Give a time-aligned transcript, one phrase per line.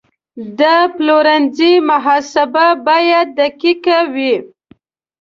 [0.59, 0.61] د
[0.95, 4.33] پلورنځي محاسبه باید دقیقه وي.